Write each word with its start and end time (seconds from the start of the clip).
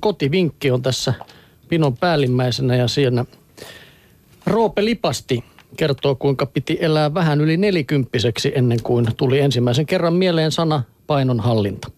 Kotivinkki 0.00 0.70
on 0.70 0.82
tässä 0.82 1.14
pinon 1.68 1.96
päällimmäisenä 1.96 2.76
ja 2.76 2.88
siinä 2.88 3.24
Roope 4.46 4.84
Lipasti 4.84 5.44
kertoo, 5.76 6.14
kuinka 6.14 6.46
piti 6.46 6.78
elää 6.80 7.14
vähän 7.14 7.40
yli 7.40 7.56
nelikymppiseksi 7.56 8.52
ennen 8.54 8.82
kuin 8.82 9.06
tuli 9.16 9.40
ensimmäisen 9.40 9.86
kerran 9.86 10.14
mieleen 10.14 10.52
sana 10.52 10.82
painonhallinta. 11.06 11.90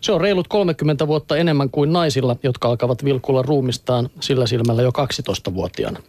Se 0.00 0.12
on 0.12 0.20
reilut 0.20 0.48
30 0.48 1.06
vuotta 1.06 1.36
enemmän 1.36 1.70
kuin 1.70 1.92
naisilla, 1.92 2.36
jotka 2.42 2.68
alkavat 2.68 3.04
vilkulla 3.04 3.42
ruumistaan 3.42 4.10
sillä 4.20 4.46
silmällä 4.46 4.82
jo 4.82 4.90
12-vuotiaana. 4.90 6.00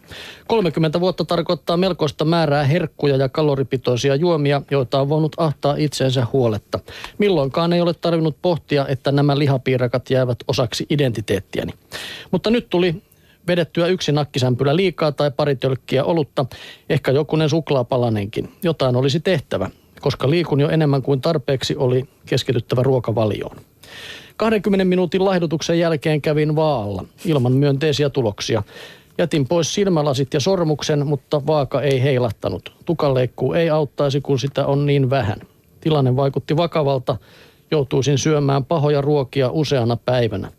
30 0.46 1.00
vuotta 1.00 1.24
tarkoittaa 1.24 1.76
melkoista 1.76 2.24
määrää 2.24 2.64
herkkuja 2.64 3.16
ja 3.16 3.28
kaloripitoisia 3.28 4.14
juomia, 4.14 4.62
joita 4.70 5.00
on 5.00 5.08
voinut 5.08 5.36
ahtaa 5.36 5.74
itseensä 5.78 6.26
huoletta. 6.32 6.80
Milloinkaan 7.18 7.72
ei 7.72 7.80
ole 7.80 7.94
tarvinnut 7.94 8.36
pohtia, 8.42 8.86
että 8.88 9.12
nämä 9.12 9.38
lihapiirakat 9.38 10.10
jäävät 10.10 10.38
osaksi 10.48 10.86
identiteettiäni. 10.90 11.72
Mutta 12.30 12.50
nyt 12.50 12.66
tuli 12.70 13.02
vedettyä 13.48 13.86
yksi 13.86 14.12
nakkisämpylä 14.12 14.76
liikaa 14.76 15.12
tai 15.12 15.30
pari 15.30 15.56
tölkkiä 15.56 16.04
olutta, 16.04 16.46
ehkä 16.88 17.12
jokunen 17.12 17.48
suklaapalanenkin. 17.48 18.52
Jotain 18.62 18.96
olisi 18.96 19.20
tehtävä, 19.20 19.70
koska 20.00 20.30
liikun 20.30 20.60
jo 20.60 20.68
enemmän 20.68 21.02
kuin 21.02 21.20
tarpeeksi 21.20 21.76
oli 21.76 22.04
keskityttävä 22.26 22.82
ruokavalioon. 22.82 23.56
20 24.36 24.84
minuutin 24.84 25.24
laihdutuksen 25.24 25.78
jälkeen 25.78 26.22
kävin 26.22 26.56
vaalla 26.56 27.04
ilman 27.24 27.52
myönteisiä 27.52 28.10
tuloksia. 28.10 28.62
Jätin 29.18 29.48
pois 29.48 29.74
silmälasit 29.74 30.34
ja 30.34 30.40
sormuksen, 30.40 31.06
mutta 31.06 31.46
vaaka 31.46 31.82
ei 31.82 32.02
heilahtanut. 32.02 32.72
Tukaleikkuu 32.84 33.52
ei 33.52 33.70
auttaisi, 33.70 34.20
kun 34.20 34.38
sitä 34.38 34.66
on 34.66 34.86
niin 34.86 35.10
vähän. 35.10 35.38
Tilanne 35.80 36.16
vaikutti 36.16 36.56
vakavalta. 36.56 37.16
Joutuisin 37.70 38.18
syömään 38.18 38.64
pahoja 38.64 39.00
ruokia 39.00 39.50
useana 39.50 39.96
päivänä. 39.96 40.50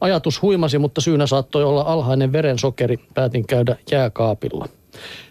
Ajatus 0.00 0.42
huimasi, 0.42 0.78
mutta 0.78 1.00
syynä 1.00 1.26
saattoi 1.26 1.64
olla 1.64 1.82
alhainen 1.82 2.32
verensokeri. 2.32 2.98
Päätin 3.14 3.46
käydä 3.46 3.76
jääkaapilla. 3.90 4.68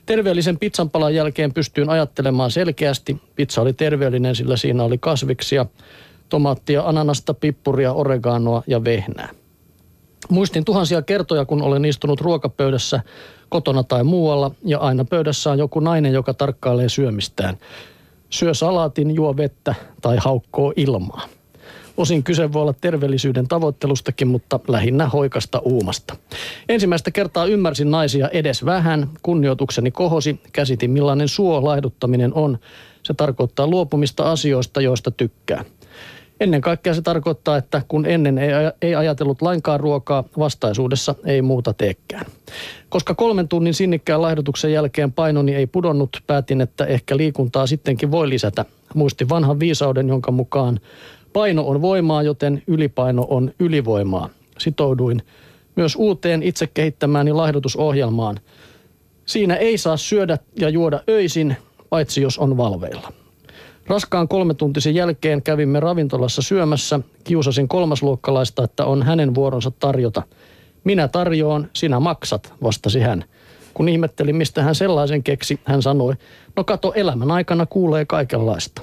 Terveellisen 0.06 0.60
pizzanpalan 0.60 1.16
jälkeen 1.16 1.54
pystyin 1.54 1.90
ajattelemaan 1.90 2.52
selkeästi. 2.52 3.22
Pizza 3.36 3.62
oli 3.62 3.74
terveellinen, 3.74 4.36
sillä 4.36 4.58
siinä 4.58 4.84
oli 4.84 4.98
kasviksia, 4.98 5.66
tomaattia, 6.30 6.84
ananasta, 6.84 7.34
pippuria, 7.34 7.94
oreganoa 7.94 8.64
ja 8.68 8.84
vehnää. 8.84 9.30
Muistin 10.30 10.66
tuhansia 10.66 11.02
kertoja, 11.02 11.46
kun 11.46 11.62
olen 11.62 11.86
istunut 11.86 12.22
ruokapöydässä 12.22 13.02
kotona 13.50 13.84
tai 13.84 14.04
muualla, 14.04 14.52
ja 14.66 14.80
aina 14.80 15.06
pöydässä 15.06 15.52
on 15.52 15.60
joku 15.60 15.80
nainen, 15.80 16.14
joka 16.14 16.34
tarkkailee 16.34 16.90
syömistään. 16.90 17.58
Syö 18.30 18.54
salaatin, 18.54 19.16
juo 19.16 19.38
vettä 19.38 19.76
tai 20.02 20.18
haukkoo 20.18 20.74
ilmaa. 20.76 21.22
Osin 22.00 22.24
kyse 22.24 22.54
voi 22.54 22.62
olla 22.62 22.74
terveellisyyden 22.82 23.48
tavoittelustakin, 23.48 24.28
mutta 24.28 24.60
lähinnä 24.68 25.10
hoikasta 25.10 25.60
uumasta. 25.60 26.16
Ensimmäistä 26.70 27.12
kertaa 27.12 27.46
ymmärsin 27.46 27.92
naisia 27.92 28.30
edes 28.30 28.66
vähän. 28.66 29.10
Kunnioitukseni 29.22 29.92
kohosi. 29.92 30.40
Käsitin 30.54 30.92
millainen 30.92 31.28
suo 31.28 31.64
laihduttaminen 31.64 32.34
on. 32.34 32.60
Se 33.04 33.14
tarkoittaa 33.14 33.68
luopumista 33.68 34.32
asioista, 34.32 34.82
joista 34.82 35.12
tykkää. 35.12 35.66
Ennen 36.40 36.62
kaikkea 36.62 36.94
se 36.94 37.02
tarkoittaa, 37.02 37.58
että 37.58 37.82
kun 37.88 38.06
ennen 38.06 38.38
ei, 38.82 38.96
ajatellut 38.96 39.42
lainkaan 39.42 39.80
ruokaa, 39.80 40.24
vastaisuudessa 40.38 41.16
ei 41.26 41.42
muuta 41.42 41.74
teekään. 41.74 42.26
Koska 42.90 43.16
kolmen 43.16 43.48
tunnin 43.48 43.74
sinnikkään 43.74 44.22
laihdutuksen 44.22 44.74
jälkeen 44.74 45.12
painoni 45.12 45.56
ei 45.56 45.68
pudonnut, 45.68 46.24
päätin, 46.28 46.62
että 46.62 46.86
ehkä 46.86 47.18
liikuntaa 47.18 47.68
sittenkin 47.68 48.12
voi 48.12 48.30
lisätä. 48.30 48.66
Muistin 48.96 49.30
vanhan 49.30 49.60
viisauden, 49.60 50.10
jonka 50.10 50.32
mukaan 50.32 50.80
Paino 51.34 51.68
on 51.68 51.82
voimaa, 51.82 52.24
joten 52.24 52.64
ylipaino 52.68 53.28
on 53.30 53.52
ylivoimaa. 53.60 54.30
Sitouduin 54.58 55.22
myös 55.76 55.96
uuteen 55.96 56.44
itse 56.44 56.68
kehittämääni 56.68 57.34
laihdutusohjelmaan. 57.34 58.40
Siinä 59.26 59.56
ei 59.56 59.78
saa 59.78 59.98
syödä 59.98 60.38
ja 60.56 60.70
juoda 60.70 61.02
öisin, 61.10 61.58
paitsi 61.90 62.22
jos 62.22 62.38
on 62.38 62.58
valveilla. 62.58 63.14
Raskaan 63.88 64.28
kolmetuntisen 64.28 64.96
jälkeen 64.96 65.42
kävimme 65.44 65.80
ravintolassa 65.80 66.42
syömässä. 66.42 67.00
Kiusasin 67.24 67.68
kolmasluokkalaista, 67.68 68.64
että 68.64 68.86
on 68.86 69.04
hänen 69.04 69.36
vuoronsa 69.36 69.72
tarjota. 69.72 70.24
Minä 70.84 71.08
tarjoan, 71.08 71.70
sinä 71.74 72.00
maksat, 72.00 72.54
vastasi 72.64 73.00
hän. 73.00 73.26
Kun 73.74 73.90
ihmettelin, 73.90 74.36
mistä 74.36 74.64
hän 74.64 74.76
sellaisen 74.76 75.24
keksi, 75.24 75.60
hän 75.64 75.82
sanoi, 75.82 76.14
no 76.56 76.64
kato, 76.64 76.94
elämän 76.96 77.32
aikana 77.32 77.66
kuulee 77.66 78.06
kaikenlaista. 78.06 78.82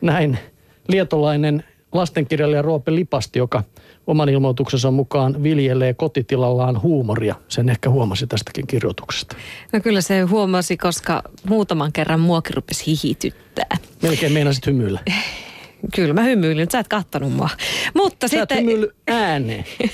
Näin 0.00 0.38
lietolainen 0.88 1.64
lastenkirjailija 1.92 2.62
Roope 2.62 2.94
Lipasti, 2.94 3.38
joka 3.38 3.62
oman 4.06 4.28
ilmoituksensa 4.28 4.90
mukaan 4.90 5.42
viljelee 5.42 5.94
kotitilallaan 5.94 6.82
huumoria. 6.82 7.34
Sen 7.48 7.68
ehkä 7.68 7.90
huomasi 7.90 8.26
tästäkin 8.26 8.66
kirjoituksesta. 8.66 9.36
No 9.72 9.80
kyllä 9.80 10.00
se 10.00 10.20
huomasi, 10.20 10.76
koska 10.76 11.22
muutaman 11.48 11.92
kerran 11.92 12.20
muakin 12.20 12.54
rupesi 12.54 12.84
hihityttää. 12.86 13.76
Melkein 14.02 14.32
meinasit 14.32 14.66
hymyillä. 14.66 15.00
Kyllä 15.94 16.14
mä 16.14 16.22
hymyilin, 16.22 16.68
sä 16.72 16.78
et 16.78 16.88
kattonut 16.88 17.32
mua. 17.32 17.48
Mutta 17.94 18.28
sä 18.28 18.38
sitten... 18.38 18.58
et 18.58 18.90
ääneen. 19.06 19.64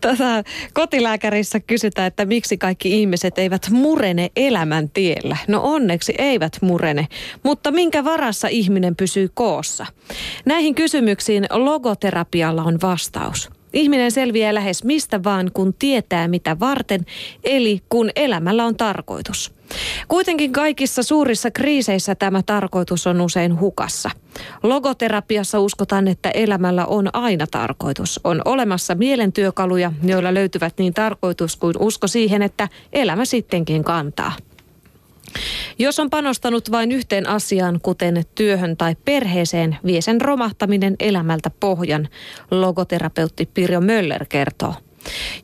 tota, 0.00 0.42
kotilääkärissä 0.74 1.60
kysytään, 1.60 2.06
että 2.06 2.24
miksi 2.24 2.58
kaikki 2.58 3.00
ihmiset 3.00 3.38
eivät 3.38 3.70
murene 3.70 4.30
elämän 4.36 4.90
tiellä. 4.90 5.36
No 5.48 5.60
onneksi 5.62 6.14
eivät 6.18 6.58
murene, 6.62 7.08
mutta 7.42 7.70
minkä 7.70 8.04
varassa 8.04 8.48
ihminen 8.48 8.96
pysyy 8.96 9.30
koossa? 9.34 9.86
Näihin 10.44 10.74
kysymyksiin 10.74 11.46
logoterapialla 11.50 12.62
on 12.62 12.78
vastaus. 12.82 13.57
Ihminen 13.72 14.12
selviää 14.12 14.54
lähes 14.54 14.84
mistä 14.84 15.24
vaan, 15.24 15.50
kun 15.54 15.74
tietää 15.74 16.28
mitä 16.28 16.60
varten, 16.60 17.06
eli 17.44 17.82
kun 17.88 18.10
elämällä 18.16 18.64
on 18.64 18.76
tarkoitus. 18.76 19.52
Kuitenkin 20.08 20.52
kaikissa 20.52 21.02
suurissa 21.02 21.50
kriiseissä 21.50 22.14
tämä 22.14 22.42
tarkoitus 22.42 23.06
on 23.06 23.20
usein 23.20 23.60
hukassa. 23.60 24.10
Logoterapiassa 24.62 25.60
uskotaan, 25.60 26.08
että 26.08 26.30
elämällä 26.30 26.86
on 26.86 27.08
aina 27.12 27.46
tarkoitus. 27.46 28.20
On 28.24 28.42
olemassa 28.44 28.94
mielentyökaluja, 28.94 29.92
joilla 30.02 30.34
löytyvät 30.34 30.74
niin 30.78 30.94
tarkoitus 30.94 31.56
kuin 31.56 31.74
usko 31.78 32.06
siihen, 32.06 32.42
että 32.42 32.68
elämä 32.92 33.24
sittenkin 33.24 33.84
kantaa. 33.84 34.32
Jos 35.78 35.98
on 35.98 36.10
panostanut 36.10 36.70
vain 36.70 36.92
yhteen 36.92 37.28
asiaan, 37.28 37.80
kuten 37.82 38.24
työhön 38.34 38.76
tai 38.76 38.96
perheeseen, 39.04 39.76
vie 39.86 40.00
sen 40.00 40.20
romahtaminen 40.20 40.96
elämältä 41.00 41.50
pohjan, 41.60 42.08
logoterapeutti 42.50 43.46
Pirjo 43.54 43.80
Möller 43.80 44.26
kertoo. 44.28 44.74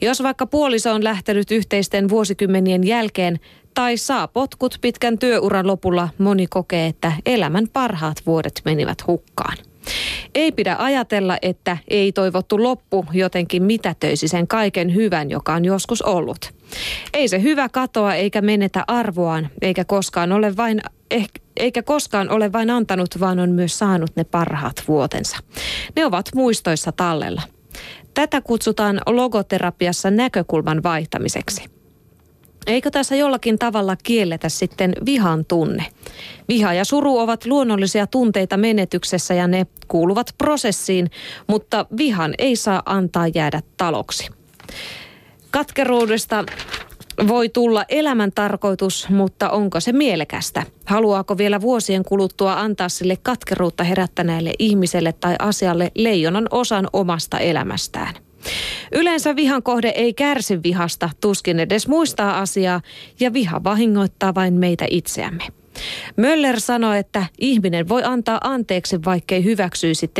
Jos 0.00 0.23
vaikka 0.23 0.47
puoliso 0.47 0.93
on 0.93 1.05
lähtenyt 1.05 1.50
yhteisten 1.50 2.09
vuosikymmenien 2.09 2.84
jälkeen 2.84 3.41
tai 3.75 3.97
saa 3.97 4.28
potkut 4.28 4.78
pitkän 4.81 5.19
työuran 5.19 5.67
lopulla, 5.67 6.09
moni 6.19 6.47
kokee, 6.47 6.87
että 6.87 7.12
elämän 7.27 7.69
parhaat 7.73 8.17
vuodet 8.27 8.62
menivät 8.65 9.06
hukkaan. 9.06 9.56
Ei 10.34 10.53
pidä 10.53 10.77
ajatella, 10.78 11.39
että 11.43 11.77
ei 11.89 12.12
toivottu 12.12 12.62
loppu 12.62 13.06
jotenkin 13.12 13.62
mitätöisi 13.62 14.28
sen 14.28 14.49
kaiken 14.49 14.95
hyvän, 14.95 15.31
joka 15.31 15.55
on 15.55 15.65
joskus 15.65 16.03
ollut. 16.03 16.55
Ei 17.12 17.28
se 17.28 17.43
hyvä 17.43 17.69
katoa 17.69 18.15
eikä 18.15 18.41
menetä 18.41 18.84
arvoaan, 18.87 19.49
eikä 19.62 19.84
koskaan 19.84 20.33
ole 20.33 20.56
vain 20.56 20.81
eh, 21.11 21.28
eikä 21.56 21.83
koskaan 21.83 22.31
ole 22.31 22.53
vain 22.53 22.71
antanut, 22.71 23.21
vaan 23.21 23.39
on 23.39 23.50
myös 23.50 23.78
saanut 23.78 24.11
ne 24.17 24.25
parhaat 24.25 24.83
vuotensa. 24.89 25.37
Ne 25.97 26.06
ovat 26.06 26.27
muistoissa 26.34 26.93
tallella. 26.93 27.43
Tätä 28.15 28.41
kutsutaan 28.41 29.00
logoterapiassa 29.06 30.11
näkökulman 30.11 30.83
vaihtamiseksi. 30.83 31.65
Eikö 32.67 32.91
tässä 32.91 33.17
jollakin 33.17 33.59
tavalla 33.59 33.97
kielletä 34.03 34.49
sitten 34.49 34.93
vihan 35.06 35.44
tunne? 35.44 35.87
Viha 36.48 36.75
ja 36.75 36.84
suru 36.84 37.19
ovat 37.19 37.47
luonnollisia 37.47 38.06
tunteita 38.06 38.56
menetyksessä 38.56 39.34
ja 39.34 39.47
ne 39.47 39.66
kuuluvat 39.88 40.34
prosessiin, 40.38 41.10
mutta 41.47 41.86
vihan 41.97 42.34
ei 42.38 42.56
saa 42.56 42.82
antaa 42.86 43.28
jäädä 43.34 43.62
taloksi. 43.76 44.28
Katkeruudesta 45.50 46.44
voi 47.28 47.49
tulla 47.49 47.84
elämän 47.88 48.32
tarkoitus, 48.34 49.08
mutta 49.08 49.50
onko 49.50 49.81
se 49.81 49.93
mielekästä? 49.93 50.62
Haluaako 50.84 51.38
vielä 51.38 51.61
vuosien 51.61 52.05
kuluttua 52.05 52.60
antaa 52.60 52.88
sille 52.88 53.17
katkeruutta 53.22 53.84
herättäneelle 53.84 54.52
ihmiselle 54.58 55.12
tai 55.12 55.37
asialle 55.38 55.93
leijonan 55.94 56.49
osan 56.50 56.88
omasta 56.93 57.38
elämästään? 57.38 58.14
Yleensä 58.93 59.37
vihan 59.37 59.62
kohde 59.62 59.88
ei 59.88 60.14
kärsi 60.14 60.62
vihasta, 60.62 61.10
tuskin 61.20 61.60
edes 61.60 61.88
muistaa 61.88 62.40
asiaa, 62.40 62.81
ja 63.20 63.32
viha 63.32 63.64
vahingoittaa 63.64 64.34
vain 64.34 64.55
meitä 64.55 64.87
itseämme. 64.90 65.44
Möller 66.17 66.61
sanoi, 66.61 66.99
että 66.99 67.26
ihminen 67.38 67.88
voi 67.88 68.03
antaa 68.05 68.41
anteeksi, 68.44 69.05
vaikkei 69.05 69.44
hyväksyisi 69.44 70.11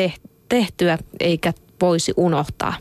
tehtyä 0.49 0.99
eikä 1.21 1.53
voisi 1.81 2.12
unohtaa. 2.17 2.75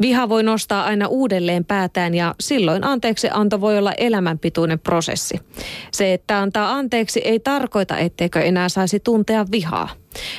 Viha 0.00 0.28
voi 0.28 0.42
nostaa 0.42 0.84
aina 0.84 1.06
uudelleen 1.06 1.64
päätään 1.64 2.14
ja 2.14 2.34
silloin 2.40 2.84
anteeksi 2.84 3.28
anto 3.32 3.60
voi 3.60 3.78
olla 3.78 3.92
elämänpituinen 3.92 4.78
prosessi. 4.78 5.40
Se, 5.92 6.14
että 6.14 6.38
antaa 6.38 6.72
anteeksi 6.72 7.20
ei 7.24 7.40
tarkoita, 7.40 7.98
etteikö 7.98 8.40
enää 8.40 8.68
saisi 8.68 9.00
tuntea 9.00 9.46
vihaa. 9.50 9.88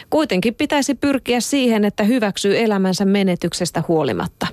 Kuitenkin 0.10 0.56
pitäisi 0.56 0.96
pyrkiä 0.96 1.40
siihen, 1.40 1.86
että 1.86 2.04
hyväksyy 2.04 2.60
elämänsä 2.60 3.06
menetyksestä 3.06 3.84
huolimatta. 3.88 4.48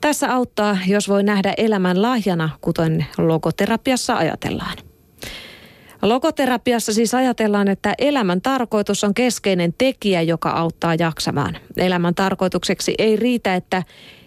Tässä 0.00 0.34
auttaa, 0.34 0.78
jos 0.86 1.08
voi 1.08 1.22
nähdä 1.22 1.54
elämän 1.56 2.02
lahjana, 2.02 2.50
kuten 2.60 3.06
logoterapiassa 3.18 4.16
ajatellaan. 4.16 4.85
Logoterapiassa 6.08 6.92
siis 6.92 7.14
ajatellaan, 7.14 7.68
että 7.68 7.94
elämän 7.98 8.42
tarkoitus 8.42 9.04
on 9.04 9.14
keskeinen 9.14 9.74
tekijä, 9.78 10.22
joka 10.22 10.50
auttaa 10.50 10.94
jaksamaan. 10.94 11.56
Elämän 11.76 12.14
tarkoitukseksi 12.14 12.94
ei 12.98 13.16
riitä, 13.16 13.54
että 13.54 13.82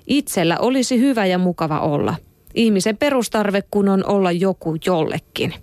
itsellä 0.08 0.58
olisi 0.60 1.00
hyvä 1.00 1.26
ja 1.26 1.38
mukava 1.38 1.80
olla. 1.80 2.16
Ihmisen 2.56 2.98
perustarve 2.98 3.64
kun 3.72 3.90
on 3.90 4.06
olla 4.08 4.32
joku 4.32 4.76
jollekin. 4.86 5.54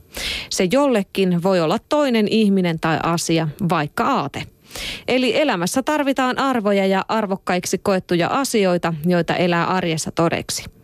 Se 0.50 0.68
jollekin 0.72 1.42
voi 1.42 1.60
olla 1.60 1.78
toinen 1.88 2.28
ihminen 2.28 2.80
tai 2.80 2.98
asia, 3.02 3.48
vaikka 3.68 4.04
aate. 4.04 4.42
Eli 5.08 5.40
elämässä 5.40 5.82
tarvitaan 5.82 6.38
arvoja 6.38 6.86
ja 6.86 7.04
arvokkaiksi 7.08 7.78
koettuja 7.78 8.28
asioita, 8.28 8.94
joita 9.06 9.36
elää 9.36 9.66
arjessa 9.66 10.10
todeksi. 10.10 10.75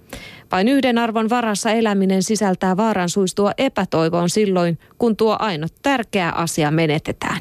Vain 0.52 0.68
yhden 0.68 0.98
arvon 0.98 1.28
varassa 1.28 1.70
eläminen 1.70 2.22
sisältää 2.22 2.76
vaaran 2.76 3.08
suistua 3.08 3.52
epätoivoon 3.58 4.30
silloin, 4.30 4.78
kun 4.98 5.16
tuo 5.16 5.36
ainut 5.38 5.72
tärkeä 5.82 6.30
asia 6.30 6.70
menetetään. 6.70 7.40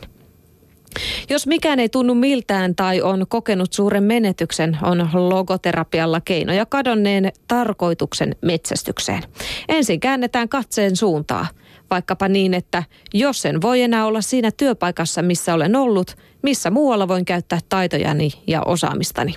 Jos 1.30 1.48
mikään 1.48 1.80
ei 1.80 1.90
tunnu 1.90 2.16
miltään 2.16 2.76
tai 2.76 3.02
on 3.02 3.26
kokenut 3.30 3.74
suuren 3.74 4.04
menetyksen, 4.04 4.78
on 4.82 5.10
logoterapialla 5.14 6.22
keinoja 6.22 6.66
kadonneen 6.66 7.32
tarkoituksen 7.48 8.36
metsästykseen. 8.42 9.24
Ensin 9.70 10.00
käännetään 10.00 10.50
katseen 10.50 10.96
suuntaa, 10.96 11.48
vaikkapa 11.90 12.28
niin, 12.28 12.54
että 12.54 12.84
jos 13.14 13.46
en 13.46 13.62
voi 13.62 13.82
enää 13.82 14.06
olla 14.06 14.22
siinä 14.22 14.52
työpaikassa, 14.52 15.22
missä 15.22 15.54
olen 15.54 15.76
ollut, 15.76 16.16
missä 16.44 16.70
muualla 16.70 17.08
voin 17.08 17.26
käyttää 17.26 17.60
taitojani 17.70 18.30
ja 18.48 18.62
osaamistani. 18.62 19.36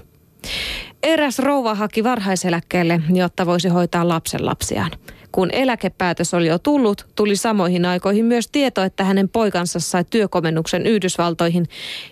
Eräs 1.04 1.38
rouva 1.38 1.74
haki 1.74 2.04
varhaiseläkkeelle, 2.04 3.00
jotta 3.14 3.46
voisi 3.46 3.68
hoitaa 3.68 4.08
lapsen 4.08 4.46
lapsiaan. 4.46 4.90
Kun 5.32 5.48
eläkepäätös 5.52 6.34
oli 6.34 6.46
jo 6.46 6.58
tullut, 6.58 7.06
tuli 7.16 7.36
samoihin 7.36 7.84
aikoihin 7.84 8.24
myös 8.24 8.48
tieto, 8.48 8.82
että 8.82 9.04
hänen 9.04 9.28
poikansa 9.28 9.80
sai 9.80 10.04
työkomennuksen 10.10 10.86
Yhdysvaltoihin 10.86 11.66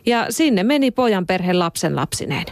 ja 0.07 0.27
sinne 0.31 0.63
meni 0.63 0.91
pojan 0.91 1.27
perhe 1.27 1.53
lapsen 1.53 1.97
lapsineen. 1.97 2.45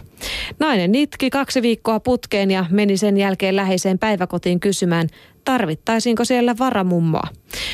Nainen 0.59 0.91
nitki 0.91 1.29
kaksi 1.29 1.61
viikkoa 1.61 1.99
putkeen 1.99 2.51
ja 2.51 2.65
meni 2.69 2.97
sen 2.97 3.17
jälkeen 3.17 3.55
läheiseen 3.55 3.99
päiväkotiin 3.99 4.59
kysymään, 4.59 5.07
tarvittaisiinko 5.45 6.25
siellä 6.25 6.55
varamummoa. 6.59 7.27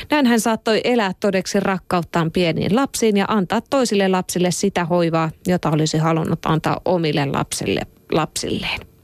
Näin 0.10 0.26
hän 0.26 0.40
saattoi 0.40 0.82
elää 0.84 1.12
todeksi 1.20 1.60
rakkauttaan 1.60 2.32
pieniin 2.32 2.76
lapsiin 2.76 3.18
ja 3.18 3.26
antaa 3.28 3.62
toisille 3.70 4.08
lapsille 4.08 4.52
sitä 4.52 4.86
hoivaa, 4.86 5.32
jota 5.48 5.70
olisi 5.72 5.98
halunnut 5.98 6.46
antaa 6.46 6.82
omille 6.86 7.26
lapsille 7.26 7.82
lapsilleen. 8.10 8.87